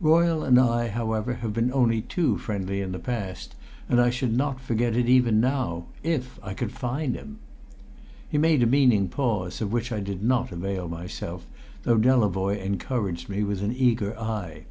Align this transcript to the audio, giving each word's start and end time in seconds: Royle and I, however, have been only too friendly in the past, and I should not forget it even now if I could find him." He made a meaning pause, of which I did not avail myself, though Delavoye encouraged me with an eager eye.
Royle 0.00 0.44
and 0.44 0.56
I, 0.56 0.86
however, 0.86 1.34
have 1.42 1.52
been 1.52 1.72
only 1.72 2.00
too 2.00 2.38
friendly 2.38 2.80
in 2.80 2.92
the 2.92 3.00
past, 3.00 3.56
and 3.88 4.00
I 4.00 4.08
should 4.08 4.32
not 4.36 4.60
forget 4.60 4.94
it 4.94 5.08
even 5.08 5.40
now 5.40 5.86
if 6.04 6.38
I 6.44 6.54
could 6.54 6.70
find 6.70 7.16
him." 7.16 7.40
He 8.28 8.38
made 8.38 8.62
a 8.62 8.66
meaning 8.68 9.08
pause, 9.08 9.60
of 9.60 9.72
which 9.72 9.90
I 9.90 9.98
did 9.98 10.22
not 10.22 10.52
avail 10.52 10.88
myself, 10.88 11.44
though 11.82 11.98
Delavoye 11.98 12.60
encouraged 12.62 13.28
me 13.28 13.42
with 13.42 13.62
an 13.62 13.74
eager 13.74 14.16
eye. 14.16 14.62